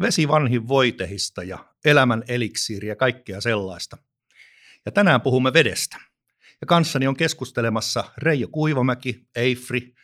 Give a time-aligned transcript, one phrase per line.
[0.00, 3.96] Vesi vanhin voitehista ja elämän eliksiiriä ja kaikkea sellaista.
[4.86, 5.96] Ja tänään puhumme vedestä.
[6.60, 9.94] Ja kanssani on keskustelemassa Reijo Kuivamäki, Eifri,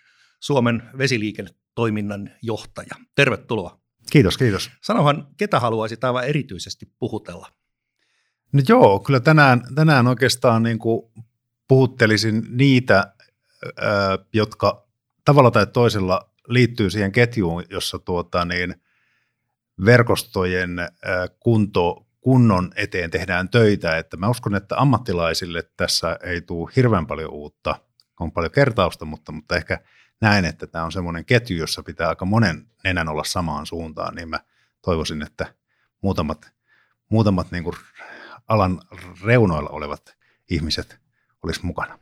[0.40, 2.96] Suomen vesiliikennetoiminnan johtaja.
[3.14, 3.80] Tervetuloa.
[4.10, 4.70] Kiitos, kiitos.
[4.82, 7.48] Sanohan, ketä haluaisit aivan erityisesti puhutella?
[8.52, 11.12] No joo, kyllä tänään, tänään oikeastaan niin kuin
[11.68, 13.14] puhuttelisin niitä,
[14.32, 14.88] jotka
[15.24, 18.74] tavalla tai toisella liittyy siihen ketjuun, jossa tuota, niin,
[19.84, 20.70] verkostojen
[21.40, 23.98] kunto, kunnon eteen tehdään töitä.
[23.98, 27.74] Että mä uskon, että ammattilaisille tässä ei tule hirveän paljon uutta,
[28.20, 29.80] on paljon kertausta, mutta, mutta ehkä
[30.20, 34.28] näen, että tämä on semmoinen ketju, jossa pitää aika monen nenän olla samaan suuntaan, niin
[34.28, 34.40] mä
[34.82, 35.54] toivoisin, että
[36.02, 36.52] muutamat,
[37.10, 37.76] muutamat niin kuin
[38.48, 38.80] alan
[39.24, 40.16] reunoilla olevat
[40.50, 40.98] ihmiset
[41.42, 41.98] olisi mukana.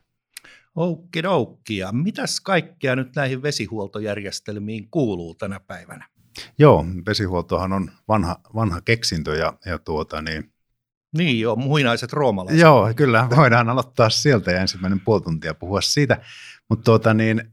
[0.74, 1.22] Oukki
[1.70, 6.08] Ja mitäs kaikkea nyt näihin vesihuoltojärjestelmiin kuuluu tänä päivänä?
[6.58, 10.52] Joo, vesihuoltohan on vanha, vanha keksintö ja, ja tuota niin,
[11.18, 12.60] niin joo, muinaiset roomalaiset.
[12.60, 16.22] Joo, kyllä, voidaan aloittaa sieltä ja ensimmäinen puoli tuntia puhua siitä.
[16.68, 17.52] Mutta tuota niin,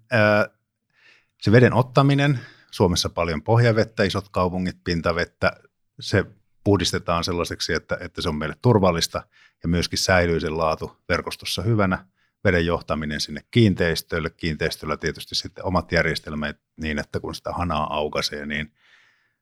[1.42, 2.40] se veden ottaminen,
[2.72, 5.52] Suomessa paljon pohjavettä, isot kaupungit, pintavettä,
[6.00, 6.26] se
[6.64, 9.24] puhdistetaan sellaiseksi, että, että se on meille turvallista
[9.64, 12.06] ja myöskin säilyy sen laatu verkostossa hyvänä.
[12.44, 18.46] Veden johtaminen sinne kiinteistöille, kiinteistöllä tietysti sitten omat järjestelmät niin, että kun sitä hanaa aukaisee,
[18.46, 18.74] niin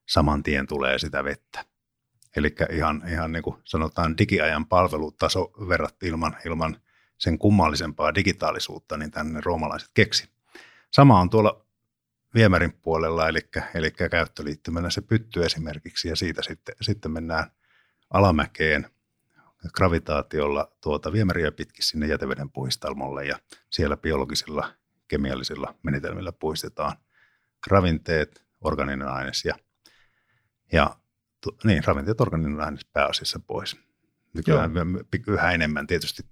[0.07, 1.65] saman tien tulee sitä vettä.
[2.35, 6.81] Eli ihan, ihan niin kuin sanotaan digiajan palvelutaso verrat ilman, ilman
[7.17, 10.29] sen kummallisempaa digitaalisuutta, niin tänne roomalaiset keksi.
[10.91, 11.65] Sama on tuolla
[12.33, 13.39] viemärin puolella, eli,
[13.73, 17.51] eli käyttöliittymänä se pytty esimerkiksi, ja siitä sitten, sitten mennään
[18.09, 18.89] alamäkeen
[19.73, 24.73] gravitaatiolla tuota viemäriä pitkin sinne jäteveden puistelmolle, ja siellä biologisilla,
[25.07, 26.97] kemiallisilla menetelmillä puistetaan
[27.67, 29.55] ravinteet, organinen aines ja,
[30.71, 30.97] ja
[31.63, 33.75] niin, ravinteet, organinen aines pääasiassa pois.
[34.33, 34.71] Nykyään
[35.27, 36.23] yhä enemmän tietysti,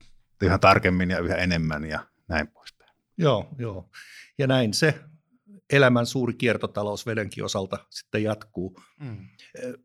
[0.42, 2.96] yhä tarkemmin ja yhä enemmän ja näin poispäin.
[3.18, 3.90] Joo, joo.
[4.38, 5.00] Ja näin se
[5.70, 8.82] elämän suuri kiertotalous vedenkin osalta sitten jatkuu.
[9.00, 9.28] Mm.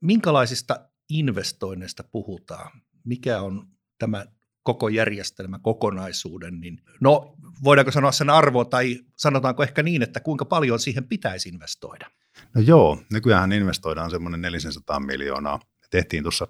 [0.01, 2.81] Minkälaisista investoinneista puhutaan?
[3.05, 3.69] Mikä on
[3.99, 4.27] tämä
[4.63, 7.35] koko järjestelmä kokonaisuuden, niin no
[7.65, 12.11] voidaanko sanoa sen arvo tai sanotaanko ehkä niin, että kuinka paljon siihen pitäisi investoida?
[12.55, 15.61] No joo, nykyään investoidaan semmoinen 400 miljoonaa.
[15.91, 16.49] Tehtiin tuossa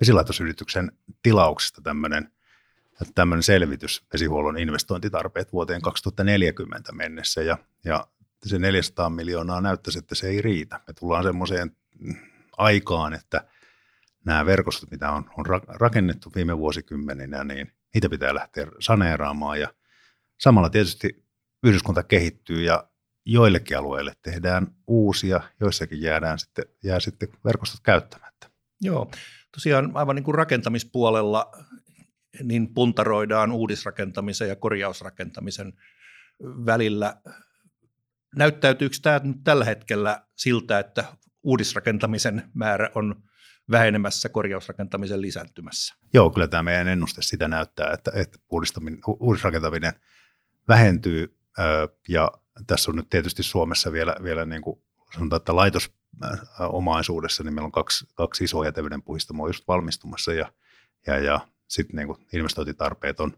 [0.00, 0.92] vesilaitosyrityksen
[1.22, 2.32] tilauksesta tämmöinen,
[3.14, 8.06] tämmöinen selvitys, vesihuollon investointitarpeet vuoteen 2040 mennessä, ja, ja
[8.46, 10.80] se 400 miljoonaa näyttäisi, että se ei riitä.
[10.86, 11.76] Me tullaan semmoiseen
[12.56, 13.44] aikaan, että
[14.26, 19.74] nämä verkostot, mitä on, on rakennettu viime vuosikymmeninä, niin niitä pitää lähteä saneeraamaan, ja
[20.40, 21.24] samalla tietysti
[21.62, 22.90] yhdyskunta kehittyy, ja
[23.26, 28.50] joillekin alueille tehdään uusia, joissakin jäädään sitten, jää sitten verkostot käyttämättä.
[28.80, 29.10] Joo,
[29.52, 31.52] tosiaan aivan niin kuin rakentamispuolella
[32.42, 35.72] niin puntaroidaan uudisrakentamisen ja korjausrakentamisen
[36.42, 37.20] välillä.
[38.36, 41.04] Näyttäytyykö tämä nyt tällä hetkellä siltä, että
[41.42, 43.22] uudisrakentamisen määrä on
[43.70, 45.94] vähenemässä, korjausrakentamisen lisääntymässä?
[46.12, 48.38] Joo, kyllä tämä meidän ennuste sitä näyttää, että, että
[49.20, 49.92] uudisrakentaminen
[50.68, 51.36] vähentyy
[52.08, 52.32] ja
[52.66, 54.82] tässä on nyt tietysti Suomessa vielä, vielä niin kuin
[55.14, 60.52] sanotaan, että laitosomaisuudessa, niin meillä on kaksi, kaksi isoa jätevedenpuhistamoa just valmistumassa ja,
[61.06, 63.32] ja, ja sitten niin investointitarpeet on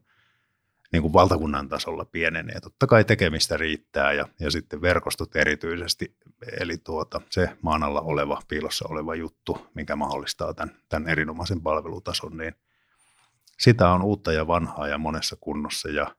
[0.92, 2.60] niin kuin valtakunnan tasolla pienenee.
[2.60, 6.16] Totta kai tekemistä riittää ja, ja sitten verkostot erityisesti,
[6.60, 12.36] eli tuota, se maan alla oleva, piilossa oleva juttu, mikä mahdollistaa tämän, tämän erinomaisen palvelutason,
[12.36, 12.54] niin
[13.58, 16.16] sitä on uutta ja vanhaa ja monessa kunnossa ja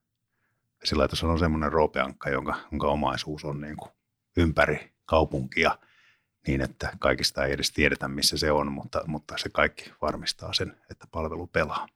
[0.81, 3.91] vesilaitos on semmoinen roopeankka, jonka, jonka omaisuus on niin kuin
[4.38, 5.78] ympäri kaupunkia
[6.47, 10.78] niin, että kaikista ei edes tiedetä, missä se on, mutta, mutta se kaikki varmistaa sen,
[10.91, 11.88] että palvelu pelaa.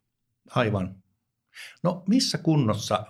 [0.56, 0.96] Aivan.
[1.84, 3.06] No missä kunnossa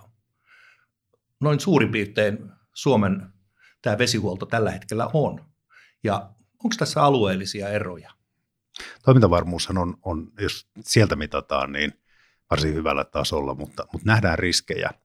[1.40, 2.38] noin suurin piirtein
[2.74, 3.32] Suomen
[3.82, 5.44] tämä vesihuolto tällä hetkellä on?
[6.04, 6.30] Ja
[6.64, 8.10] onko tässä alueellisia eroja?
[9.04, 11.92] Toimintavarmuushan on, on, jos sieltä mitataan, niin
[12.50, 14.90] varsin hyvällä tasolla, mutta, mutta nähdään riskejä–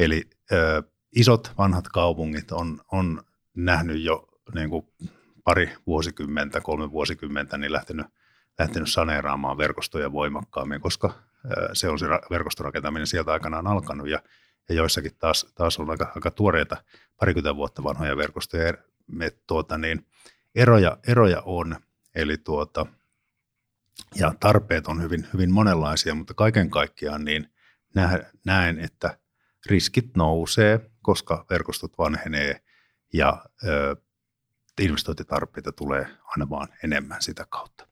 [0.00, 0.82] Eli ö,
[1.16, 3.22] isot vanhat kaupungit on, on
[3.54, 4.86] nähnyt jo niin kuin
[5.44, 8.06] pari vuosikymmentä, kolme vuosikymmentä, niin lähtenyt,
[8.58, 11.14] lähtenyt saneeraamaan verkostoja voimakkaammin, koska
[11.72, 14.22] se on se verkostorakentaminen sieltä aikanaan alkanut ja,
[14.68, 16.76] ja joissakin taas, taas on aika, aika tuoreita
[17.20, 18.74] parikymmentä vuotta vanhoja verkostoja.
[19.06, 20.06] Me, tuota, niin,
[20.54, 21.76] eroja, eroja on,
[22.14, 22.86] eli tuota,
[24.14, 27.52] ja tarpeet on hyvin, hyvin monenlaisia, mutta kaiken kaikkiaan niin
[28.44, 29.18] näen, että
[29.66, 32.60] riskit nousee, koska verkostot vanhenee
[33.12, 33.96] ja ö,
[34.80, 37.86] investointitarpeita tulee aina vaan enemmän sitä kautta.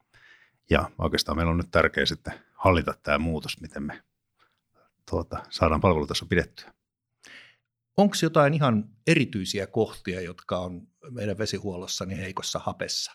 [0.71, 4.03] Ja oikeastaan meillä on nyt tärkeää sitten hallita tämä muutos, miten me
[5.11, 6.73] tuota, saadaan palvelutaso pidettyä.
[7.97, 13.13] Onko jotain ihan erityisiä kohtia, jotka on meidän vesihuollossa niin heikossa hapessa?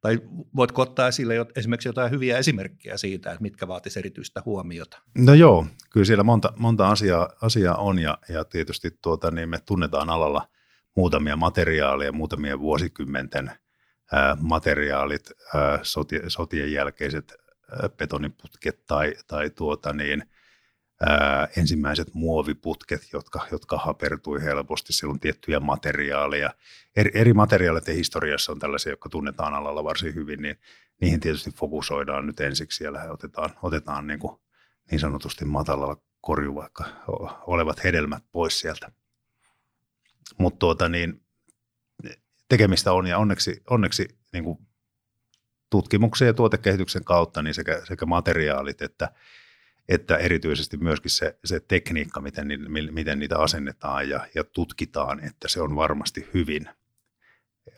[0.00, 0.18] Tai
[0.56, 5.02] voitko ottaa esille esimerkiksi jotain hyviä esimerkkejä siitä, että mitkä vaatisivat erityistä huomiota?
[5.18, 9.58] No joo, kyllä siellä monta, monta asiaa, asiaa on ja, ja tietysti tuota, niin me
[9.66, 10.48] tunnetaan alalla
[10.96, 13.50] muutamia materiaaleja, muutamia vuosikymmenten
[14.12, 17.43] ää, materiaalit, ää, sotien, sotien jälkeiset
[17.96, 20.22] betoniputket tai, tai tuota niin,
[21.06, 24.92] ää, ensimmäiset muoviputket, jotka, jotka hapertui helposti.
[24.92, 26.50] Siellä on tiettyjä materiaaleja.
[26.96, 30.56] Eri, eri materiaaleiden historiassa on tällaisia, jotka tunnetaan alalla varsin hyvin, niin
[31.00, 32.76] niihin tietysti fokusoidaan nyt ensiksi.
[32.76, 34.40] Siellä otetaan, otetaan niin, kuin
[34.90, 36.84] niin sanotusti matalalla korju vaikka
[37.46, 38.92] olevat hedelmät pois sieltä.
[40.38, 41.22] Mutta tuota niin,
[42.48, 44.58] tekemistä on ja onneksi, onneksi niin kuin
[45.74, 49.08] tutkimuksen ja tuotekehityksen kautta niin sekä, sekä materiaalit että,
[49.88, 52.48] että erityisesti myöskin se, se tekniikka, miten,
[52.90, 56.68] miten niitä asennetaan ja, ja tutkitaan, että se on varmasti hyvin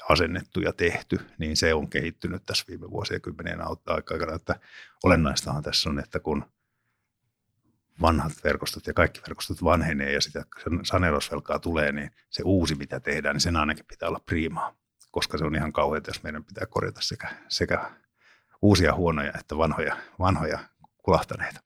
[0.08, 4.34] asennettu ja tehty, niin se on kehittynyt tässä viime vuosien kymmenien aikana.
[4.34, 4.60] Että
[5.04, 6.44] olennaistahan tässä on, että kun
[8.00, 10.44] vanhat verkostot ja kaikki verkostot vanhenee ja sitä
[10.82, 14.76] saneerausvelkaa tulee, niin se uusi, mitä tehdään, niin sen ainakin pitää olla priimaa,
[15.16, 17.90] koska se on ihan kauheaa, jos meidän pitää korjata sekä, sekä
[18.62, 20.58] uusia huonoja että vanhoja, vanhoja
[21.02, 21.60] kulahtaneita.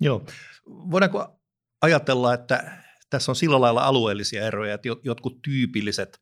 [0.00, 0.24] Joo.
[0.66, 1.40] Voidaanko
[1.82, 2.72] ajatella, että
[3.10, 6.20] tässä on sillä lailla alueellisia eroja, että jotkut tyypilliset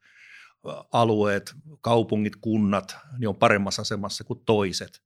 [0.93, 5.03] alueet, kaupungit, kunnat, niin on paremmassa asemassa kuin toiset.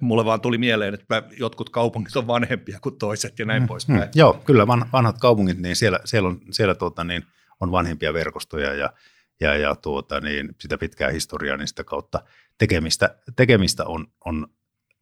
[0.00, 4.00] Mulle vaan tuli mieleen, että jotkut kaupungit on vanhempia kuin toiset ja näin mm, poispäin.
[4.00, 7.22] Mm, joo, kyllä vanhat kaupungit, niin siellä, siellä, on, siellä tuota, niin
[7.60, 8.92] on vanhempia verkostoja ja,
[9.40, 12.20] ja, ja tuota, niin sitä pitkää historiaa, niin sitä kautta
[12.58, 14.48] tekemistä, tekemistä on, on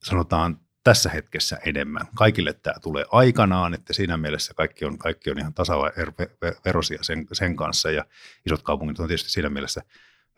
[0.02, 2.06] sanotaan tässä hetkessä enemmän.
[2.14, 7.56] Kaikille tämä tulee aikanaan, että siinä mielessä kaikki on, kaikki on ihan tasaverosia sen, sen
[7.56, 7.90] kanssa.
[7.90, 8.04] Ja
[8.46, 9.82] isot kaupungit on tietysti siinä mielessä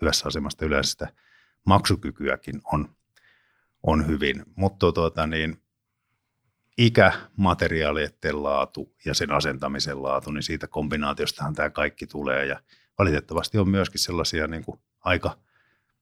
[0.00, 1.08] hyvässä asemassa yleensä sitä
[1.64, 2.96] maksukykyäkin on,
[3.82, 5.62] on hyvin, mutta tuota, niin,
[6.78, 12.46] ikä, materiaalien laatu ja sen asentamisen laatu, niin siitä kombinaatiostahan tämä kaikki tulee.
[12.46, 12.60] Ja
[12.98, 15.38] valitettavasti on myöskin sellaisia niin kuin aika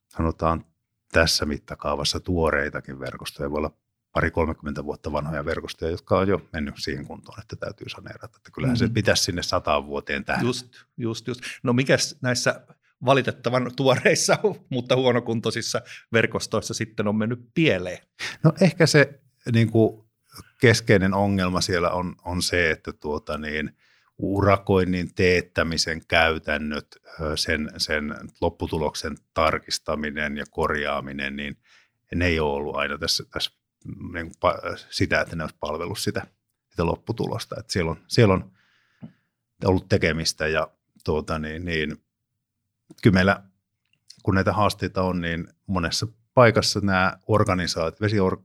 [0.08, 0.64] sanotaan
[1.12, 3.50] tässä mittakaavassa tuoreitakin verkostoja.
[3.50, 3.76] Voi olla
[4.12, 8.36] pari 30 vuotta vanhoja verkostoja, jotka on jo mennyt siihen kuntoon, että täytyy saneerata.
[8.36, 8.88] Että kyllähän mm-hmm.
[8.88, 10.46] se pitäisi sinne sataan vuoteen tähän.
[10.46, 11.40] Just, just, just.
[11.62, 12.66] No mikäs näissä
[13.04, 14.38] valitettavan tuoreissa,
[14.70, 15.80] mutta huonokuntoisissa
[16.12, 17.98] verkostoissa sitten on mennyt pieleen?
[18.42, 19.20] No ehkä se
[19.52, 20.04] niin kuin
[20.60, 23.76] keskeinen ongelma siellä on, on se, että tuota niin,
[24.18, 26.96] urakoinnin teettämisen käytännöt,
[27.34, 31.56] sen, sen lopputuloksen tarkistaminen ja korjaaminen, niin
[32.14, 33.50] ne ei ole ollut aina tässä, tässä
[34.12, 34.32] niin
[34.90, 36.26] sitä, että ne olisi palvellut sitä,
[36.70, 37.56] sitä lopputulosta.
[37.58, 38.52] Että siellä, on, siellä on
[39.64, 40.68] ollut tekemistä ja
[41.04, 41.96] tuota, niin, niin,
[43.02, 43.42] kyllä meillä,
[44.22, 48.00] kun näitä haasteita on, niin monessa paikassa nämä organisaatiot,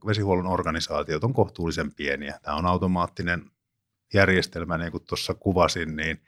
[0.06, 2.38] vesihuollon organisaatiot on kohtuullisen pieniä.
[2.42, 3.50] Tämä on automaattinen
[4.14, 6.22] järjestelmä, niin kuin tuossa kuvasin, niin,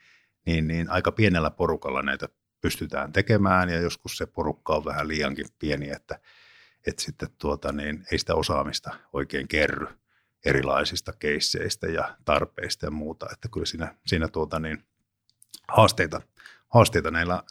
[0.47, 2.29] niin, niin aika pienellä porukalla näitä
[2.61, 6.19] pystytään tekemään ja joskus se porukka on vähän liiankin pieni, että–
[6.87, 9.87] että sitten tuota, niin ei sitä osaamista oikein kerry
[10.45, 14.85] erilaisista keisseistä ja tarpeista ja muuta, että kyllä siinä, siinä tuota, niin
[15.69, 16.21] haasteita,
[16.69, 17.43] haasteita näillä,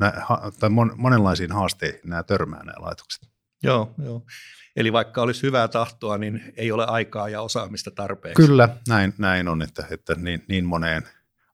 [0.00, 3.28] nä, ha, tai mon, monenlaisiin haasteihin nämä törmää nämä laitokset.
[3.62, 4.22] Joo, joo.
[4.76, 8.46] Eli vaikka olisi hyvää tahtoa, niin ei ole aikaa ja osaamista tarpeeksi.
[8.46, 11.02] Kyllä, näin, näin on, että, että niin, niin moneen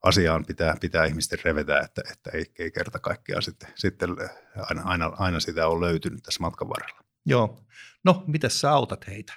[0.02, 4.10] asiaan pitää, pitää ihmisten revetä, että, että ei, ei kerta kaikkiaan sitten, sitten
[4.56, 7.00] aina, aina, aina sitä on löytynyt tässä matkan varrella.
[7.26, 7.64] Joo.
[8.04, 9.32] No, miten sä autat heitä?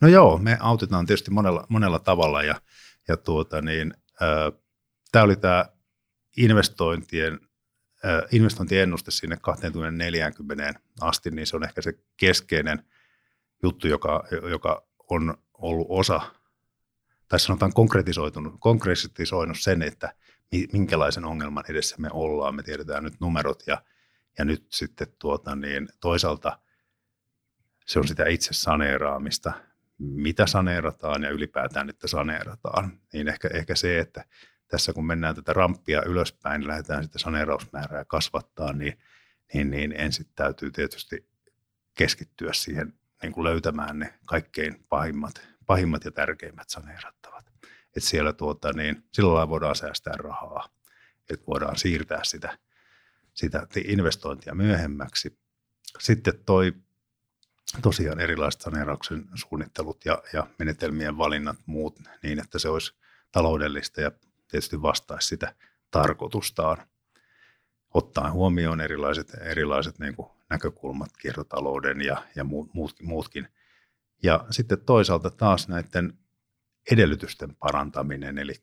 [0.00, 2.60] No joo, me autetaan tietysti monella, monella tavalla ja,
[3.08, 3.94] ja tuota niin,
[5.12, 5.64] tämä oli tämä
[6.36, 7.40] investointien,
[8.04, 12.82] ää, investointiennuste sinne 2040 asti, niin se on ehkä se keskeinen
[13.62, 16.20] juttu, joka, joka on ollut osa
[17.28, 20.14] tai sanotaan konkretisoitunut, konkretisoinut sen, että
[20.72, 22.54] minkälaisen ongelman edessä me ollaan.
[22.54, 23.82] Me tiedetään nyt numerot ja,
[24.38, 26.58] ja nyt sitten tuota niin, toisaalta
[27.86, 29.52] se on sitä itse saneeraamista,
[29.98, 33.00] mitä saneerataan ja ylipäätään, että saneerataan.
[33.12, 34.24] Niin ehkä, ehkä se, että
[34.68, 38.98] tässä kun mennään tätä ramppia ylöspäin, niin lähdetään sitä saneerausmäärää kasvattaa, niin,
[39.54, 41.28] niin, niin ensin täytyy tietysti
[41.94, 47.52] keskittyä siihen niin kuin löytämään ne kaikkein pahimmat pahimmat ja tärkeimmät saneerattavat.
[47.96, 50.68] Et siellä tuota, niin, sillä lailla voidaan säästää rahaa,
[51.30, 52.58] että voidaan siirtää sitä,
[53.34, 55.38] sitä investointia myöhemmäksi.
[55.98, 56.72] Sitten toi
[57.82, 62.94] tosiaan erilaiset saneerauksen suunnittelut ja, ja menetelmien valinnat muut niin, että se olisi
[63.32, 64.10] taloudellista ja
[64.48, 65.54] tietysti vastaisi sitä
[65.90, 66.76] tarkoitustaan,
[67.94, 72.70] ottaen huomioon erilaiset, erilaiset niin kuin näkökulmat kiertotalouden ja, ja muut,
[73.02, 73.48] muutkin.
[74.22, 76.18] Ja sitten toisaalta taas näiden
[76.90, 78.54] edellytysten parantaminen, eli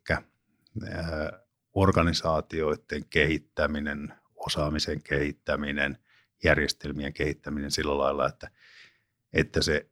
[1.73, 5.97] organisaatioiden kehittäminen, osaamisen kehittäminen,
[6.43, 8.49] järjestelmien kehittäminen sillä lailla, että,
[9.33, 9.89] että se,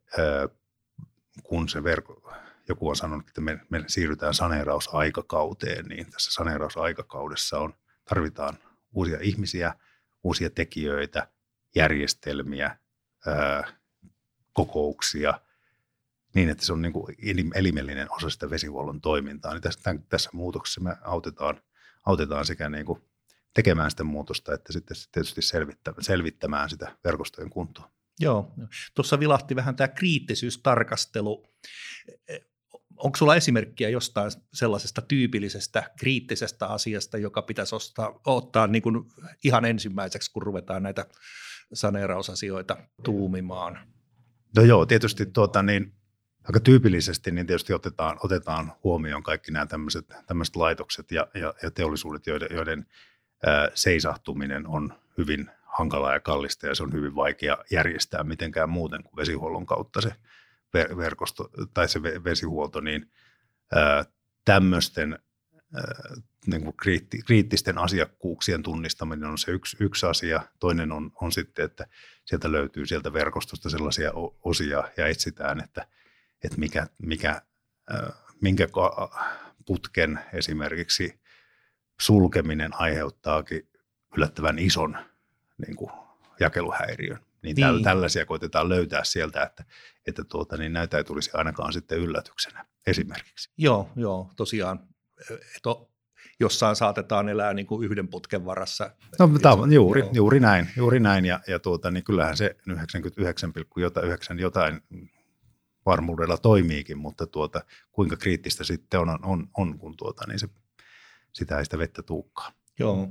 [1.44, 2.34] kun se verko,
[2.68, 7.74] joku on sanonut, että me, me siirrytään saneerausaikakauteen, niin tässä saneerausaikakaudessa on,
[8.10, 8.58] tarvitaan
[8.94, 9.76] uusia ihmisiä,
[10.24, 11.28] uusia tekijöitä,
[11.76, 12.78] järjestelmiä,
[13.28, 13.74] ää,
[14.54, 15.40] kokouksia,
[16.36, 17.16] niin että se on niin kuin
[17.56, 19.54] elimellinen osa sitä vesihuollon toimintaa.
[19.54, 21.62] Niin tässä, tämän, tässä muutoksessa me autetaan,
[22.06, 23.02] autetaan sekä niin kuin
[23.54, 27.92] tekemään sitä muutosta, että sitten tietysti selvittämään, selvittämään sitä verkostojen kuntoa.
[28.20, 28.54] Joo,
[28.96, 31.46] tuossa vilahti vähän tämä kriittisyystarkastelu
[32.98, 38.96] onko sulla esimerkkiä jostain sellaisesta tyypillisestä kriittisestä asiasta, joka pitäisi ostaa, ottaa niin kuin
[39.44, 41.06] ihan ensimmäiseksi, kun ruvetaan näitä
[41.74, 43.80] saneerausasioita tuumimaan?
[44.56, 45.94] No joo, tietysti tuota, niin,
[46.44, 51.72] aika tyypillisesti niin tietysti otetaan, otetaan huomioon kaikki nämä tämmöiset, tämmöiset laitokset ja, ja, ja
[51.72, 52.86] teollisuudet, joiden, joiden
[53.46, 59.04] ää, seisahtuminen on hyvin hankalaa ja kallista ja se on hyvin vaikea järjestää mitenkään muuten
[59.04, 60.16] kuin vesihuollon kautta se
[60.74, 63.12] verkosto tai se vesihuolto, niin
[64.46, 65.20] tämmöisten
[66.48, 70.42] niin kuin kriitti, kriittisten asiakkuuksien tunnistaminen on se yksi, yksi asia.
[70.60, 71.88] Toinen on, on sitten, että
[72.26, 74.12] sieltä löytyy sieltä verkostosta sellaisia
[74.44, 75.88] osia ja etsitään, että,
[76.44, 77.42] että mikä, mikä,
[78.42, 78.68] minkä
[79.66, 81.22] putken esimerkiksi
[82.00, 83.70] sulkeminen aiheuttaakin
[84.18, 84.98] yllättävän ison
[85.68, 85.92] niin kuin
[86.40, 87.20] jakeluhäiriön.
[87.42, 87.84] Niin, niin.
[87.84, 89.64] tällaisia koitetaan löytää sieltä, että,
[90.08, 93.50] että tuota, niin näitä ei tulisi ainakaan sitten yllätyksenä esimerkiksi.
[93.58, 94.93] Joo, joo tosiaan.
[95.32, 95.70] Että
[96.40, 98.92] jossain saatetaan elää niin kuin yhden putken varassa.
[99.20, 100.10] No, tämä on juuri, joo.
[100.14, 101.26] juuri näin, juuri näin.
[101.26, 104.82] Ja, ja tuota, niin kyllähän se 99,9 jotain
[105.86, 107.62] varmuudella toimiikin, mutta tuota,
[107.92, 110.48] kuinka kriittistä sitten on, on, on kun tuota, niin se,
[111.34, 112.52] sitä ei sitä vettä tuukkaa.
[112.80, 113.08] Joo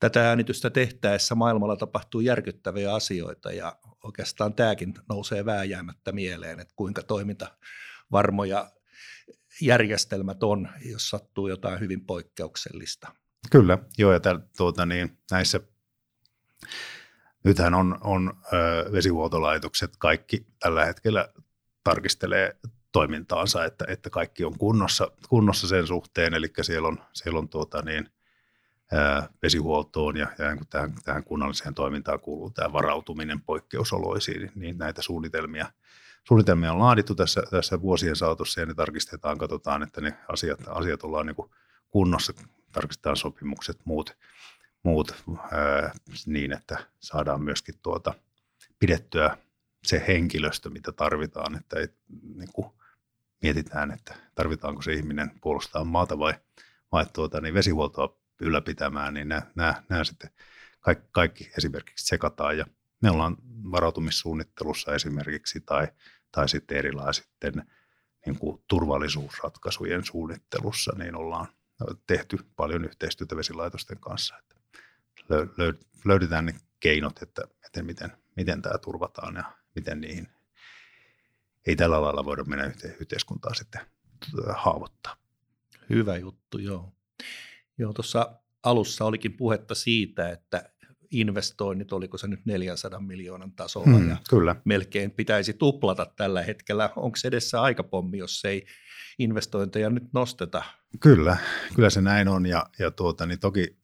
[0.00, 7.02] tätä äänitystä tehtäessä maailmalla tapahtuu järkyttäviä asioita ja oikeastaan tämäkin nousee vääjäämättä mieleen, että kuinka
[7.02, 7.46] toiminta
[8.12, 8.70] varmoja
[9.60, 13.14] järjestelmät on, jos sattuu jotain hyvin poikkeuksellista.
[13.50, 15.60] Kyllä, joo ja täl, tuota, niin, näissä
[17.44, 21.28] nythän on, on ö, vesihuoltolaitokset kaikki tällä hetkellä
[21.84, 22.56] tarkistelee
[22.92, 27.82] toimintaansa, että, että kaikki on kunnossa, kunnossa sen suhteen, eli siellä on, siellä on tuota,
[27.82, 28.08] niin,
[29.42, 35.66] vesihuoltoon ja, ja niin tähän, tähän kunnalliseen toimintaan kuuluu tämä varautuminen poikkeusoloisiin, niin näitä suunnitelmia,
[36.28, 41.02] suunnitelmia on laadittu tässä, tässä vuosien saatossa ja ne tarkistetaan, katsotaan, että ne asiat, asiat
[41.02, 41.50] ollaan niin
[41.90, 42.32] kunnossa,
[42.72, 44.16] tarkistetaan sopimukset, muut,
[44.82, 45.92] muut ää,
[46.26, 48.14] niin, että saadaan myöskin tuota,
[48.78, 49.36] pidettyä
[49.84, 51.88] se henkilöstö, mitä tarvitaan, että ei,
[52.34, 52.66] niin kuin
[53.42, 56.34] mietitään, että tarvitaanko se ihminen puolustaa maata vai,
[56.92, 60.30] vai tuota, niin vesihuoltoa ylläpitämään, niin nämä, nämä, nämä sitten
[60.80, 62.66] kaikki, kaikki esimerkiksi sekataan ja
[63.02, 63.36] me ollaan
[63.70, 65.88] varautumissuunnittelussa esimerkiksi tai,
[66.32, 67.66] tai sitten erilaisten
[68.26, 71.46] niin kuin turvallisuusratkaisujen suunnittelussa, niin ollaan
[72.06, 74.54] tehty paljon yhteistyötä vesilaitosten kanssa, että
[76.04, 79.44] löydetään ne keinot, että, että miten, miten tämä turvataan ja
[79.74, 80.28] miten niihin
[81.66, 83.80] ei tällä lailla voida mennä yhteiskuntaa sitten
[84.54, 85.16] haavoittaa.
[85.90, 86.92] Hyvä juttu, joo.
[87.78, 90.73] Joo, tuossa alussa olikin puhetta siitä, että
[91.20, 94.56] investoinnit, oliko se nyt 400 miljoonan tasolla hmm, ja kyllä.
[94.64, 96.90] melkein pitäisi tuplata tällä hetkellä.
[96.96, 98.66] Onko se edessä aikapommi, jos ei
[99.18, 100.62] investointeja nyt nosteta?
[101.00, 101.36] Kyllä,
[101.74, 103.76] kyllä se näin on ja, ja tuota, niin toki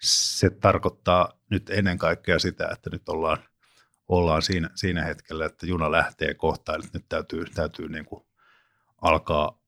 [0.00, 3.38] se tarkoittaa nyt ennen kaikkea sitä, että nyt ollaan,
[4.08, 8.24] ollaan siinä, siinä hetkellä, että juna lähtee kohtaan, että nyt täytyy, täytyy niin kuin
[9.02, 9.65] alkaa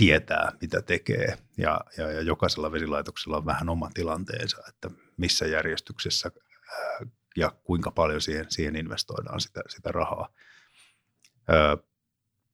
[0.00, 1.38] tietää, mitä tekee.
[1.56, 6.30] Ja, ja, ja jokaisella vesilaitoksella on vähän oma tilanteensa, että missä järjestyksessä
[6.70, 10.28] ää, ja kuinka paljon siihen, siihen investoidaan sitä, sitä rahaa.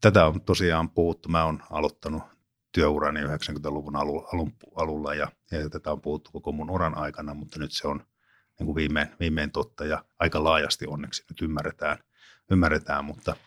[0.01, 1.29] Tätä on tosiaan puhuttu.
[1.29, 2.23] Mä oon aloittanut
[2.73, 7.59] työurani 90-luvun alu, alun, alulla ja, ja tätä on puhuttu koko mun uran aikana, mutta
[7.59, 8.07] nyt se on
[8.59, 11.99] niin kuin viimein, viimein totta ja aika laajasti onneksi nyt ymmärretään,
[12.51, 13.37] ymmärretään mutta–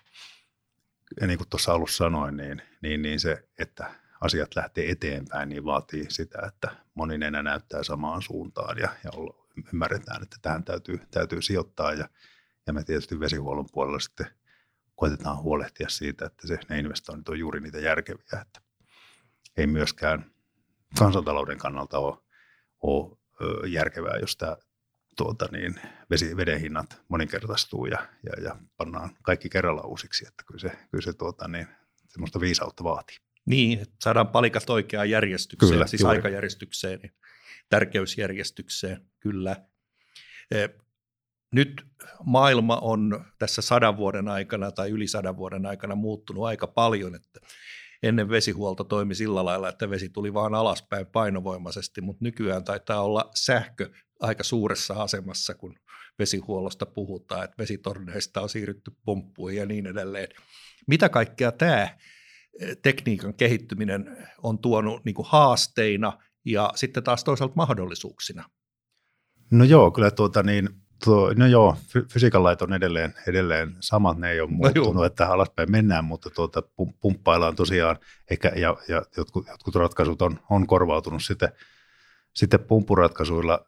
[1.22, 5.66] ja niin kuin tuossa alussa sanoin, niin, niin, niin se, että asiat lähtee eteenpäin, niin
[5.66, 9.12] vaatii sitä, että moni nenä näyttää samaan suuntaan ja, ja
[9.74, 11.94] ymmärretään, että tähän täytyy, täytyy sijoittaa.
[11.94, 12.10] Ja,
[12.68, 14.28] ja me tietysti vesihuollon puolella sitten
[14.96, 18.62] koitetaan huolehtia siitä, että se, ne investoinnit on juuri niitä järkeviä, että
[19.58, 20.32] ei myöskään
[21.00, 22.18] kansantalouden kannalta ole,
[22.82, 23.18] ole
[23.68, 24.58] järkevää, jos tämä
[25.20, 25.76] tuota, niin,
[26.10, 31.02] vesi, veden hinnat moninkertaistuu ja, ja, ja pannaan kaikki kerralla uusiksi, että kyllä se, kyllä
[31.02, 31.68] se tuota, niin,
[32.08, 33.18] semmoista viisautta vaatii.
[33.46, 36.18] Niin, että saadaan palikat oikeaan järjestykseen, kyllä, siis juuri.
[36.18, 37.14] aikajärjestykseen, niin
[37.70, 39.56] tärkeysjärjestykseen, kyllä.
[40.52, 40.68] E,
[41.52, 41.86] nyt
[42.26, 47.40] maailma on tässä sadan vuoden aikana tai yli sadan vuoden aikana muuttunut aika paljon, että
[48.04, 53.32] ennen vesihuolto toimi sillä lailla, että vesi tuli vaan alaspäin painovoimaisesti, mutta nykyään taitaa olla
[53.36, 55.76] sähkö aika suuressa asemassa, kun
[56.20, 60.28] vesihuollosta puhutaan, että vesitorneista on siirrytty pomppuihin ja niin edelleen.
[60.88, 67.56] Mitä kaikkea tämä eh, tekniikan kehittyminen on tuonut niin kuin haasteina ja sitten taas toisaalta
[67.56, 68.50] mahdollisuuksina?
[69.52, 70.70] No joo, kyllä tuota niin,
[71.06, 71.78] tuo, no joo,
[72.14, 76.06] fysiikan lait on edelleen, edelleen samat, ne ei ole no muuttunut, no että alaspäin mennään,
[76.06, 76.64] mutta tuota,
[77.02, 77.98] pumppaillaan tosiaan,
[78.30, 81.50] eikä, ja, ja jotkut, jotkut ratkaisut on, on korvautunut sitten,
[82.36, 83.66] sitten pumppuratkaisuilla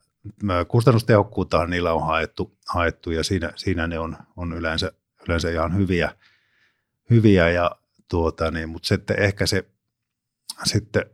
[0.68, 4.92] kustannustehokkuutta niillä on haettu, haettu ja siinä, siinä ne on, on yleensä,
[5.28, 6.16] yleensä ihan hyviä,
[7.10, 7.72] hyviä ja
[8.10, 9.66] tuota, niin, mutta sitten ehkä se
[10.64, 11.06] sitten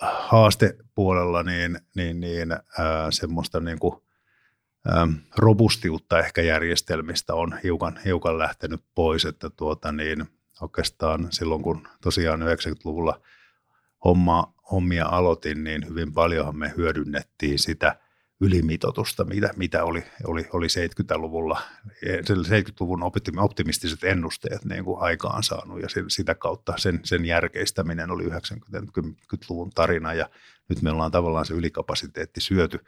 [0.00, 3.94] haastepuolella niin, niin, niin ää, semmoista niin kuin,
[4.88, 10.26] ää, robustiutta ehkä järjestelmistä on hiukan, hiukan lähtenyt pois, että tuota, niin,
[10.60, 13.20] oikeastaan silloin kun tosiaan 90-luvulla
[14.04, 17.96] homma, hommia aloitin, niin hyvin paljonhan me hyödynnettiin sitä–
[18.40, 21.62] ylimitotusta, mitä, mitä oli, oli, oli 70-luvulla,
[22.06, 23.02] 70-luvun
[23.38, 30.14] optimistiset ennusteet niin kuin aikaan saanut ja sitä kautta sen, sen järkeistäminen oli 90-luvun tarina
[30.14, 30.30] ja
[30.68, 32.78] nyt me ollaan tavallaan se ylikapasiteetti syöty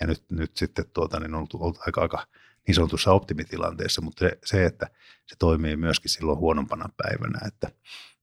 [0.00, 2.26] ja nyt, nyt sitten tuota, niin on ollut aika, aika
[2.66, 4.86] niin sanotussa optimitilanteessa, mutta se, se, että
[5.26, 7.70] se toimii myöskin silloin huonompana päivänä, että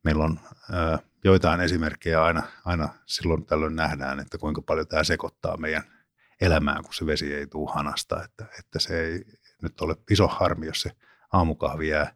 [0.04, 5.58] meillä on ö, joitain esimerkkejä aina, aina silloin tällöin nähdään, että kuinka paljon tämä sekoittaa
[5.58, 5.97] meidän
[6.42, 8.24] elämään, kun se vesi ei tule hanasta.
[8.24, 9.24] Että, että se ei
[9.62, 10.92] nyt ole iso harmi, jos se
[11.34, 12.16] aamukahvi jää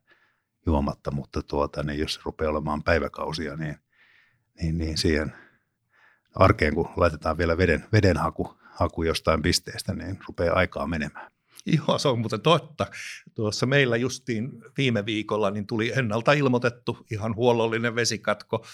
[0.66, 3.76] juomatta, mutta tuota, niin jos se rupeaa olemaan päiväkausia, niin,
[4.62, 5.34] niin, niin siihen
[6.36, 11.32] arkeen, kun laitetaan vielä veden, veden haku, haku jostain pisteestä, niin rupeaa aikaa menemään.
[11.66, 12.88] Joo, se on muuten totta.
[13.36, 18.66] Tuossa meillä justiin viime viikolla niin tuli ennalta ilmoitettu ihan huollollinen vesikatko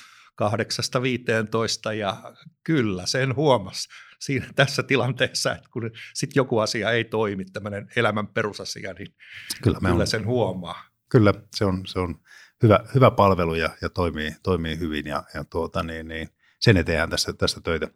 [1.92, 2.34] 8-15 ja
[2.64, 8.28] kyllä sen huomasi siinä tässä tilanteessa, että kun sitten joku asia ei toimi, tämmöinen elämän
[8.28, 9.16] perusasia, niin
[9.64, 10.84] kyllä, kyllä on, sen huomaa.
[11.10, 12.20] Kyllä, se on, se on
[12.64, 17.10] hyvä, hyvä palvelu ja, ja toimii, toimii hyvin ja, ja tuota, niin, niin, sen eteen
[17.10, 17.88] tässä, tässä töitä,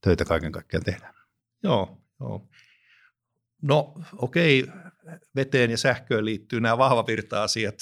[0.00, 1.14] töitä kaiken kaikkiaan tehdään.
[1.62, 2.48] Joo, joo.
[3.62, 4.66] No okei,
[5.36, 7.74] veteen ja sähköön liittyy nämä vahvavirta-asiat,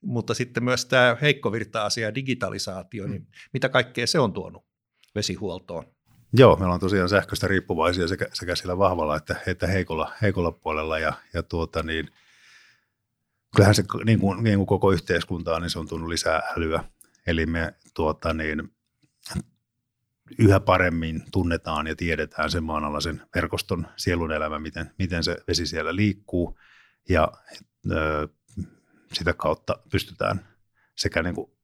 [0.00, 3.28] mutta sitten myös tämä heikkovirta-asia ja digitalisaatio, niin mm.
[3.52, 4.66] mitä kaikkea se on tuonut
[5.14, 5.95] vesihuoltoon?
[6.32, 10.98] Joo, meillä on tosiaan sähköstä riippuvaisia sekä, sekä sillä vahvalla että, että heikolla, heikolla puolella
[10.98, 12.10] ja, ja tuota niin,
[13.56, 16.84] kyllähän se niin kuin, niin kuin koko yhteiskuntaa, niin se on tullut lisää älyä.
[17.26, 18.76] Eli me tuota niin,
[20.38, 25.96] yhä paremmin tunnetaan ja tiedetään sen maanalaisen verkoston sielun elämä, miten, miten se vesi siellä
[25.96, 26.58] liikkuu
[27.08, 27.32] ja
[27.90, 28.28] ö,
[29.12, 30.48] sitä kautta pystytään
[30.96, 31.55] sekä niin kuin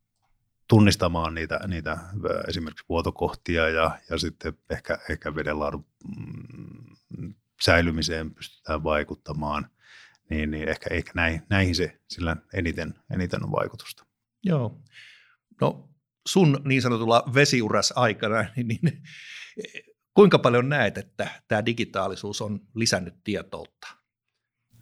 [0.72, 1.98] tunnistamaan niitä, niitä
[2.48, 5.86] esimerkiksi vuotokohtia ja, ja sitten ehkä, ehkä vedenlaadun
[7.18, 9.70] mm, säilymiseen pystytään vaikuttamaan,
[10.30, 14.06] niin, niin ehkä, ehkä näihin, näihin se sillä eniten, eniten on vaikutusta.
[14.42, 14.82] Joo.
[15.60, 15.88] No
[16.28, 19.02] sun niin sanotulla vesiuras aikana, niin, niin
[20.14, 23.88] kuinka paljon näet, että tämä digitaalisuus on lisännyt tietoutta?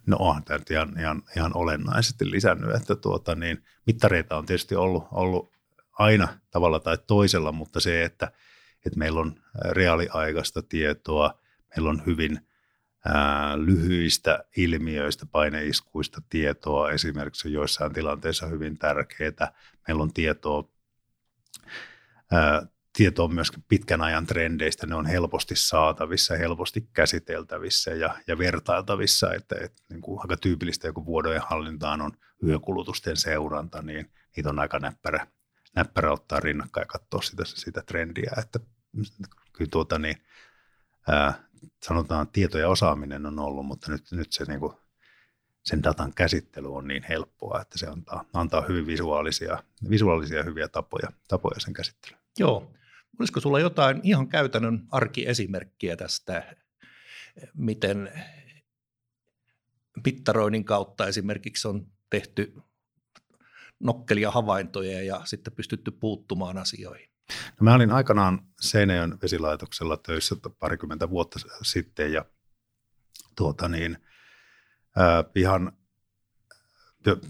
[0.07, 5.03] No onhan tämä ihan, ihan, ihan olennaisesti lisännyt, että tuota, niin, mittareita on tietysti ollut,
[5.11, 5.60] ollut
[5.91, 8.31] aina tavalla tai toisella, mutta se, että,
[8.85, 9.35] että meillä on
[9.69, 11.39] reaaliaikaista tietoa,
[11.75, 12.39] meillä on hyvin
[13.05, 19.53] ää, lyhyistä ilmiöistä, paineiskuista tietoa, esimerkiksi joissain tilanteissa hyvin tärkeää.
[19.87, 20.69] Meillä on tietoa,
[22.31, 29.33] ää, tietoa myöskin pitkän ajan trendeistä, ne on helposti saatavissa, helposti käsiteltävissä ja, ja vertailtavissa,
[29.33, 32.11] että, että niin kuin aika tyypillistä joku vuodojen hallintaan on
[32.43, 35.27] yökulutusten seuranta, niin niitä on aika näppärä,
[35.75, 38.59] näppärä ottaa rinnakkain ja katsoa sitä, sitä trendiä, että
[39.53, 40.17] kyllä tuota niin,
[41.07, 41.33] ää,
[41.83, 44.73] sanotaan tieto ja osaaminen on ollut, mutta nyt, nyt se niin kuin,
[45.63, 51.11] sen datan käsittely on niin helppoa, että se antaa, antaa hyvin visuaalisia, visuaalisia hyviä tapoja,
[51.27, 52.21] tapoja sen käsittelyyn.
[52.39, 52.71] Joo,
[53.19, 56.55] Olisiko sulla jotain ihan käytännön arkiesimerkkiä tästä,
[57.53, 58.11] miten
[60.05, 62.53] mittaroinnin kautta esimerkiksi on tehty
[63.81, 67.09] nokkelia havaintoja ja sitten pystytty puuttumaan asioihin?
[67.29, 72.25] No mä olin aikanaan Seinäjön vesilaitoksella töissä parikymmentä vuotta sitten ja
[73.35, 73.97] tuota niin,
[74.95, 75.71] ää, ihan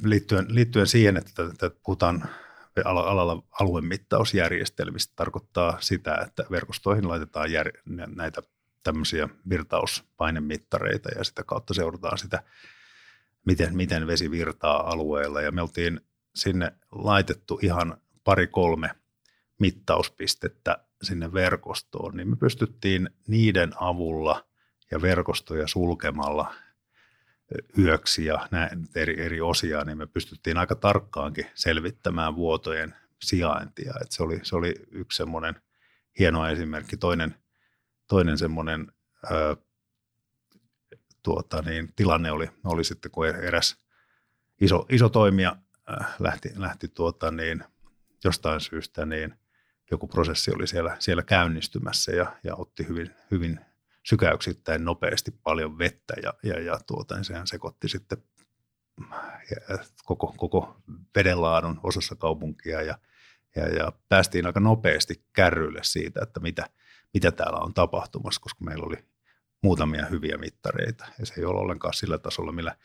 [0.04, 2.30] liittyen, liittyen siihen, että, että puhutaan
[2.86, 7.72] alalla aluemittausjärjestelmistä, tarkoittaa sitä, että verkostoihin laitetaan jär,
[8.16, 8.42] näitä
[8.84, 12.44] tämmöisiä virtauspainemmittareita ja sitä kautta seurataan sitä,
[13.46, 15.42] miten, miten vesi virtaa alueella.
[15.42, 16.02] Ja me oltiin
[16.36, 18.90] sinne laitettu ihan pari-kolme
[19.60, 24.46] mittauspistettä sinne verkostoon, niin me pystyttiin niiden avulla
[24.92, 26.54] ja verkostoja sulkemalla
[27.78, 33.94] yöksi ja näin eri, eri osia, niin me pystyttiin aika tarkkaankin selvittämään vuotojen sijaintia.
[34.02, 35.62] Et se, oli, se oli yksi semmoinen
[36.20, 36.98] hieno esimerkki.
[36.98, 37.36] Toinen,
[38.08, 38.92] toinen semmoinen
[39.32, 39.56] ö,
[41.24, 43.78] tuota, niin, tilanne oli, oli sitten, kun eräs
[44.62, 45.56] iso, iso toimija
[46.20, 47.64] lähti, lähti tuota, niin,
[48.24, 49.36] jostain syystä, niin
[49.92, 53.60] joku prosessi oli siellä, siellä käynnistymässä ja, ja otti hyvin, hyvin
[54.04, 58.24] sykäyksittäin nopeasti paljon vettä ja, ja, ja tuota, niin sehän sekoitti sitten
[60.06, 60.82] koko, koko
[61.16, 62.98] vedenlaadun osassa kaupunkia ja,
[63.56, 66.70] ja, ja päästiin aika nopeasti kärryille siitä, että mitä,
[67.14, 69.06] mitä täällä on tapahtumassa, koska meillä oli
[69.62, 71.06] muutamia hyviä mittareita.
[71.20, 72.76] Ja se ei ole ollenkaan sillä tasolla, millä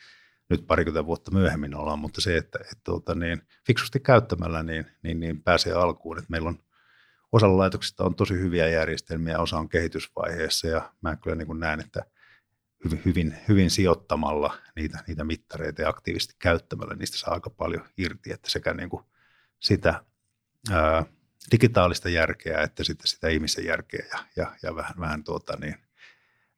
[0.49, 5.21] nyt parikymmentä vuotta myöhemmin ollaan, mutta se, että, että tuota, niin, fiksusti käyttämällä niin, niin,
[5.21, 6.59] niin pääsee alkuun, että meillä on
[7.33, 11.81] osalla laitoksista on tosi hyviä järjestelmiä, osa on kehitysvaiheessa ja mä kyllä niin kuin näen,
[11.81, 12.05] että
[12.85, 18.33] hyvin, hyvin, hyvin sijoittamalla niitä, niitä mittareita ja aktiivisesti käyttämällä niistä saa aika paljon irti,
[18.33, 19.05] että sekä niin kuin
[19.61, 20.05] sitä
[20.71, 21.05] ää,
[21.53, 25.77] digitaalista järkeä että sitä ihmisen järkeä ja, ja, ja vähän, vähän tuota niin,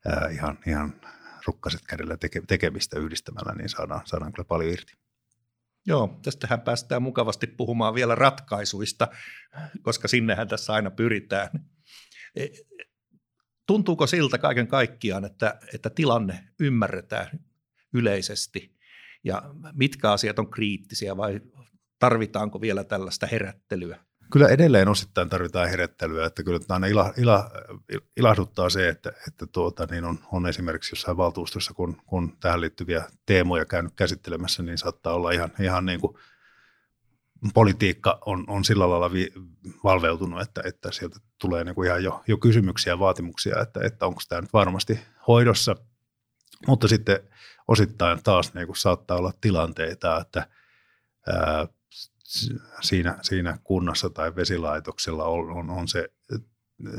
[0.06, 1.00] ää, ihan, ihan
[1.48, 4.92] rukkaset kädellä teke, tekemistä yhdistämällä, niin saadaan, saadaan kyllä paljon irti.
[5.86, 9.08] Joo, tästähän päästään mukavasti puhumaan vielä ratkaisuista,
[9.82, 11.48] koska sinnehän tässä aina pyritään.
[12.36, 12.46] E,
[13.66, 17.28] tuntuuko siltä kaiken kaikkiaan, että, että tilanne ymmärretään
[17.94, 18.78] yleisesti
[19.24, 21.40] ja mitkä asiat on kriittisiä vai
[21.98, 24.04] tarvitaanko vielä tällaista herättelyä?
[24.32, 27.50] Kyllä edelleen osittain tarvitaan herättelyä, että kyllä aina ila, ila,
[28.16, 33.04] ilahduttaa se, että, että tuota, niin on, on esimerkiksi jossain valtuustossa, kun, kun tähän liittyviä
[33.26, 36.16] teemoja käynyt käsittelemässä, niin saattaa olla ihan, ihan niin kuin
[37.54, 39.32] politiikka on, on sillä lailla vi,
[39.84, 44.06] valveutunut, että, että sieltä tulee niin kuin ihan jo, jo kysymyksiä ja vaatimuksia, että, että
[44.06, 45.76] onko tämä nyt varmasti hoidossa.
[46.66, 47.20] Mutta sitten
[47.68, 50.46] osittain taas niin kuin saattaa olla tilanteita, että
[51.26, 51.66] ää,
[52.80, 56.08] siinä, siinä kunnassa tai vesilaitoksella on, on, on se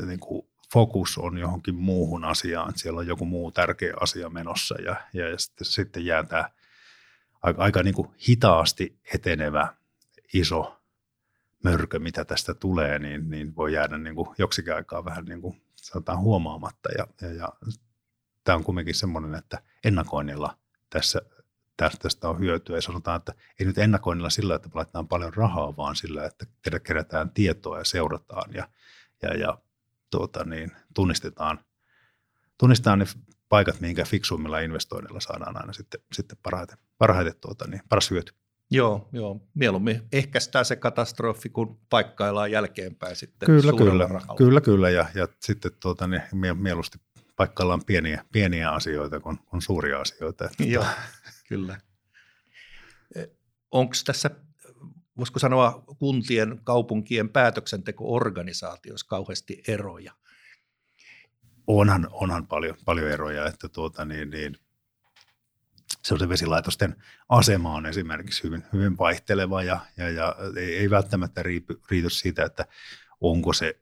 [0.06, 4.96] niin kuin fokus on johonkin muuhun asiaan, siellä on joku muu tärkeä asia menossa ja,
[5.12, 6.50] ja sitten, sitten jää tämä
[7.42, 9.74] aika, aika niin kuin hitaasti etenevä
[10.34, 10.80] iso
[11.64, 15.62] mörkö, mitä tästä tulee, niin, niin voi jäädä niin kuin joksikin aikaa vähän niin kuin,
[15.76, 16.88] sanotaan huomaamatta.
[16.98, 17.48] Ja, ja, ja
[18.44, 20.58] tämä on kumminkin semmoinen, että ennakoinnilla
[20.90, 21.22] tässä
[21.88, 22.76] tästä on hyötyä.
[22.76, 26.46] Ja sanotaan, että ei nyt ennakoinnilla sillä, että laitetaan paljon rahaa, vaan sillä, että
[26.82, 28.68] kerätään tietoa ja seurataan ja,
[29.22, 29.58] ja, ja
[30.10, 31.58] tuota, niin, tunnistetaan,
[32.58, 33.04] tunnistetaan ne
[33.48, 38.32] paikat, mihinkä fiksuimmilla investoinnilla saadaan aina sitten, sitten parhaiten, parhaiten tuota, niin, paras hyöty.
[38.70, 39.40] Joo, joo.
[39.54, 44.36] Mieluummin ehkäistään se katastrofi, kun paikkaillaan jälkeenpäin sitten Kyllä, kyllä, rahalla.
[44.36, 44.90] kyllä, kyllä.
[44.90, 46.22] Ja, ja sitten tuota, niin,
[46.54, 46.98] mieluusti
[47.36, 50.48] paikkaillaan pieniä, pieniä asioita kuin, kuin suuria asioita.
[50.58, 50.84] Joo,
[51.50, 51.80] kyllä.
[53.14, 53.24] E,
[53.70, 54.30] Onko tässä,
[55.16, 60.12] voisiko sanoa, kuntien, kaupunkien päätöksenteko-organisaatioissa kauheasti eroja?
[61.66, 64.56] Onhan, onhan paljon, paljon eroja, että tuota, niin, niin,
[66.02, 66.96] se on se vesilaitosten
[67.28, 72.44] asema on esimerkiksi hyvin, hyvin vaihteleva ja, ja, ja ei, ei välttämättä riipu, riity siitä,
[72.44, 72.66] että
[73.20, 73.80] onko se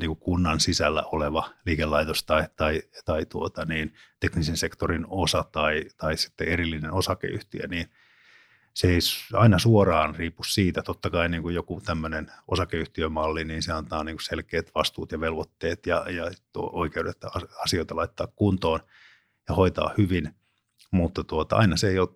[0.00, 6.16] niin kunnan sisällä oleva liikelaitos tai, tai, tai tuota, niin, teknisen sektorin osa tai, tai
[6.16, 7.86] sitten erillinen osakeyhtiö, niin
[8.74, 8.98] se ei
[9.32, 10.82] aina suoraan riipu siitä.
[10.82, 15.20] Totta kai niin kuin joku tämmöinen osakeyhtiömalli, niin se antaa niin kuin selkeät vastuut ja
[15.20, 17.18] velvoitteet ja, ja oikeudet
[17.64, 18.80] asioita laittaa kuntoon
[19.48, 20.34] ja hoitaa hyvin,
[20.90, 22.08] mutta tuota, aina se ei ole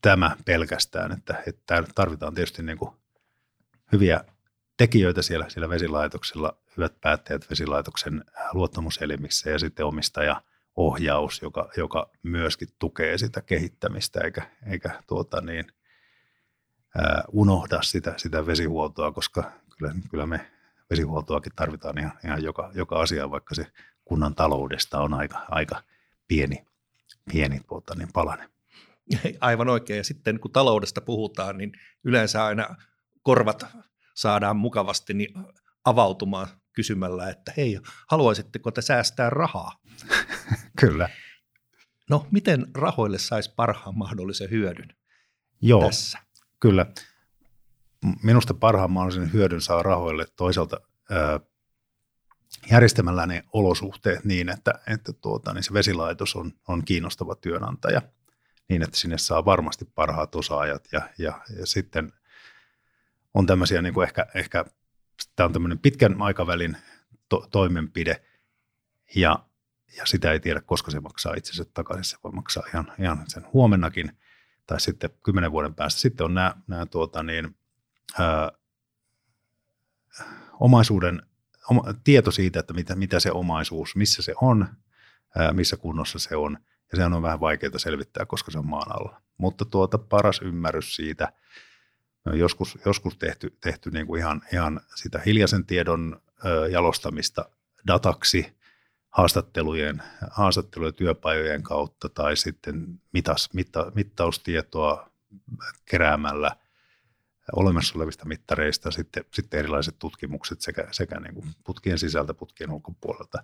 [0.00, 2.90] tämä pelkästään, että, että tarvitaan tietysti niin kuin
[3.92, 4.24] hyviä
[4.78, 10.42] tekijöitä siellä, siellä vesilaitoksella, hyvät päättäjät vesilaitoksen luottamuselimissä ja sitten omistaja
[10.76, 15.64] ohjaus, joka, joka myöskin tukee sitä kehittämistä eikä, eikä tuota niin,
[16.98, 20.50] ää, unohda sitä, sitä vesihuoltoa, koska kyllä, kyllä me
[20.90, 23.66] vesihuoltoakin tarvitaan ihan, ihan joka, joka asia, vaikka se
[24.04, 25.82] kunnan taloudesta on aika, aika
[26.28, 26.66] pieni,
[27.32, 28.48] pieni tuota, niin palanen.
[29.40, 29.96] Aivan oikein.
[29.96, 31.72] Ja sitten kun taloudesta puhutaan, niin
[32.04, 32.76] yleensä aina
[33.22, 33.66] korvat
[34.18, 35.34] saadaan mukavasti niin
[35.84, 39.72] avautumaan kysymällä, että hei, haluaisitteko te säästää rahaa?
[40.80, 41.08] Kyllä.
[42.10, 44.88] No, miten rahoille saisi parhaan mahdollisen hyödyn
[45.60, 46.18] Joo, tässä?
[46.60, 46.86] kyllä.
[48.22, 51.40] Minusta parhaan mahdollisen hyödyn saa rahoille toisaalta ää,
[52.70, 58.02] järjestämällä ne olosuhteet niin, että, että tuota, niin se vesilaitos on, on kiinnostava työnantaja
[58.68, 62.12] niin, että sinne saa varmasti parhaat osaajat ja, ja, ja sitten
[63.34, 64.64] on tämmöisiä niin kuin ehkä, ehkä
[65.36, 66.76] tämä on tämmöinen pitkän aikavälin
[67.28, 68.24] to, toimenpide
[69.14, 69.44] ja,
[69.96, 72.04] ja sitä ei tiedä, koska se maksaa itsensä takaisin.
[72.04, 74.18] Se voi maksaa ihan, ihan sen huomennakin
[74.66, 76.00] tai sitten kymmenen vuoden päästä.
[76.00, 77.56] Sitten on nämä, nämä tuota niin,
[78.18, 78.52] ää,
[80.60, 81.22] omaisuuden
[81.70, 84.68] oma, tieto siitä, että mitä, mitä se omaisuus, missä se on,
[85.38, 86.58] ää, missä kunnossa se on.
[86.92, 89.22] Ja se on vähän vaikeaa selvittää, koska se on maan alla.
[89.38, 91.32] Mutta tuota paras ymmärrys siitä,
[92.28, 97.50] on joskus, joskus tehty, tehty niin kuin ihan, ihan sitä hiljaisen tiedon ö, jalostamista
[97.86, 98.56] dataksi
[99.10, 105.10] haastattelujen, haastattelujen työpajojen kautta tai sitten mitas, mitta, mittaustietoa
[105.84, 106.56] keräämällä
[107.52, 113.42] olemassa olevista mittareista, sitten, sitten erilaiset tutkimukset sekä, sekä niin kuin putkien sisältä, putkien ulkopuolelta,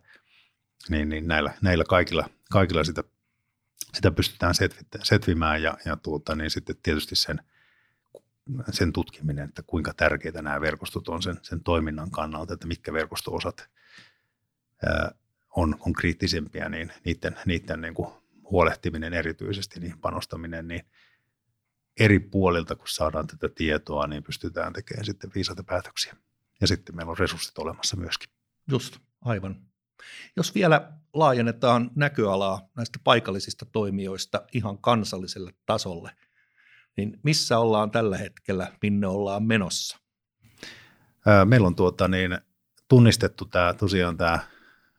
[0.89, 3.05] niin, niin näillä, näillä kaikilla, kaikilla sitä,
[3.95, 4.55] sitä pystytään
[5.03, 7.41] setvimään ja, ja tuota, niin sitten tietysti sen–
[8.71, 13.69] sen tutkiminen, että kuinka tärkeitä nämä verkostot on sen, sen toiminnan kannalta, että mitkä verkostoosat
[14.87, 15.15] ää,
[15.57, 18.09] on, on kriittisempiä, niin niiden, niiden niin kuin
[18.51, 20.87] huolehtiminen erityisesti, niin panostaminen, niin
[22.01, 26.17] eri puolilta, kun saadaan tätä tietoa, niin pystytään tekemään sitten viisaita päätöksiä.
[26.61, 28.31] Ja sitten meillä on resurssit olemassa myöskin.
[28.71, 29.67] Just, aivan.
[30.37, 36.11] Jos vielä laajennetaan näköalaa näistä paikallisista toimijoista ihan kansalliselle tasolle–
[36.97, 39.99] niin missä ollaan tällä hetkellä, minne ollaan menossa?
[41.45, 42.39] Meillä on tuota niin,
[42.89, 44.39] tunnistettu tämä tosiaan tämä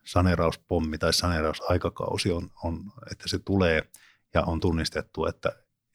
[0.03, 3.89] saneerauspommi tai saneerausaikakausi on, on, että se tulee
[4.33, 5.51] ja on tunnistettu, että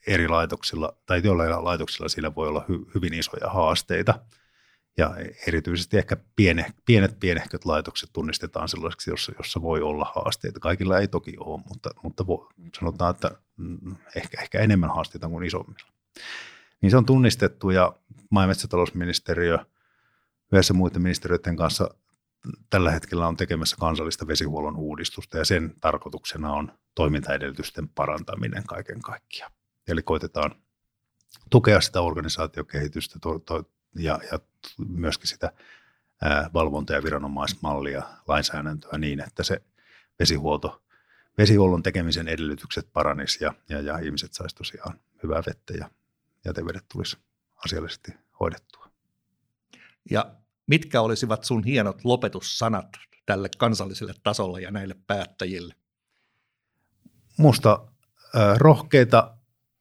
[0.07, 4.19] eri laitoksilla tai jollain laitoksilla sillä voi olla hy, hyvin isoja haasteita.
[5.01, 5.15] Ja
[5.47, 10.61] erityisesti ehkä piene, pienet pienehköt laitokset tunnistetaan sellaiseksi, jossa, jossa voi olla haasteita.
[10.61, 12.25] Kaikilla ei toki ole, mutta, mutta
[12.81, 15.89] sanotaan, että mm, ehkä, ehkä enemmän haasteita kuin isommilla.
[16.81, 17.93] Niin se on tunnistettu ja
[18.31, 19.59] maa- ja metsätalousministeriö
[20.53, 21.91] yhdessä muiden ministeriöiden kanssa
[22.71, 29.53] tällä hetkellä on tekemässä kansallista vesihuollon uudistusta ja sen tarkoituksena on toimintaedellytysten parantaminen kaiken kaikkiaan.
[29.89, 30.55] Eli koitetaan
[31.51, 33.19] tukea sitä organisaatiokehitystä
[33.97, 34.39] ja, ja
[34.89, 35.53] myöskin sitä
[36.55, 39.63] valvonta- ja viranomaismallia, lainsäädäntöä niin, että se
[40.19, 40.83] vesihuolto,
[41.39, 45.91] vesihuollon tekemisen edellytykset paranis ja, ja, ja ihmiset saisivat tosiaan hyvää vettä ja
[46.45, 47.19] jätevedet tulisi
[47.65, 48.91] asiallisesti hoidettua.
[50.11, 50.35] Ja
[50.67, 52.89] mitkä olisivat sun hienot lopetussanat
[53.27, 55.75] tälle kansalliselle tasolle ja näille päättäjille?
[57.37, 57.87] Musta
[58.37, 59.37] äh, rohkeita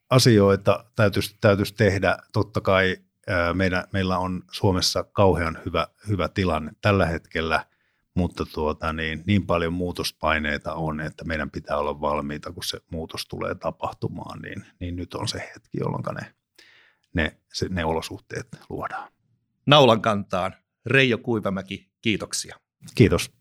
[0.10, 2.18] asioita täytyisi, täytyisi tehdä.
[2.34, 2.98] Totta kai
[3.54, 7.65] meidän, meillä on Suomessa kauhean hyvä, hyvä tilanne tällä hetkellä,
[8.13, 13.26] mutta tuota, niin, niin paljon muutospaineita on, että meidän pitää olla valmiita, kun se muutos
[13.26, 16.34] tulee tapahtumaan, niin, niin nyt on se hetki, jolloin ne
[17.13, 19.12] ne, se, ne olosuhteet luodaan.
[19.65, 20.54] Naulan kantaan.
[20.86, 22.60] Reijo Kuivamäki, kiitoksia.
[22.96, 23.32] Kiitos.